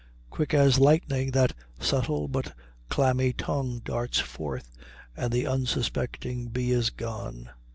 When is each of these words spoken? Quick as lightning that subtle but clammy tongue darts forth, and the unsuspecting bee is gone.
Quick 0.31 0.55
as 0.55 0.79
lightning 0.79 1.29
that 1.29 1.53
subtle 1.79 2.27
but 2.27 2.55
clammy 2.89 3.33
tongue 3.33 3.81
darts 3.85 4.17
forth, 4.19 4.75
and 5.15 5.31
the 5.31 5.45
unsuspecting 5.45 6.47
bee 6.47 6.71
is 6.71 6.89
gone. 6.89 7.51